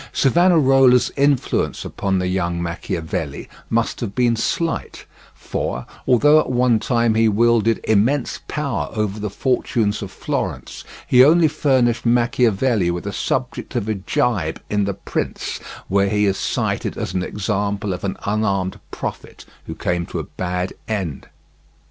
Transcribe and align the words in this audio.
Savonarola's 0.11 1.11
influence 1.15 1.85
upon 1.85 2.17
the 2.17 2.25
young 2.25 2.59
Machiavelli 2.59 3.47
must 3.69 3.99
have 3.99 4.15
been 4.15 4.35
slight, 4.35 5.05
for 5.35 5.85
although 6.07 6.39
at 6.39 6.49
one 6.49 6.79
time 6.79 7.13
he 7.13 7.29
wielded 7.29 7.79
immense 7.83 8.39
power 8.47 8.89
over 8.95 9.19
the 9.19 9.29
fortunes 9.29 10.01
of 10.01 10.09
Florence, 10.09 10.83
he 11.05 11.23
only 11.23 11.47
furnished 11.47 12.03
Machiavelli 12.03 12.89
with 12.89 13.05
a 13.05 13.13
subject 13.13 13.75
of 13.75 13.87
a 13.87 13.93
gibe 13.93 14.59
in 14.71 14.85
The 14.85 14.95
Prince, 14.95 15.59
where 15.87 16.09
he 16.09 16.25
is 16.25 16.35
cited 16.37 16.97
as 16.97 17.13
an 17.13 17.21
example 17.21 17.93
of 17.93 18.03
an 18.03 18.17
unarmed 18.25 18.79
prophet 18.89 19.45
who 19.67 19.75
came 19.75 20.07
to 20.07 20.17
a 20.17 20.23
bad 20.23 20.73
end. 20.87 21.27